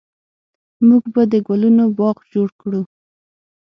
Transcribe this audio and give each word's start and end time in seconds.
موږ 0.87 1.03
به 1.13 1.21
د 1.31 1.33
ګلونو 1.47 1.83
باغ 1.97 2.17
جوړ 2.33 2.47
کړو 2.61 2.81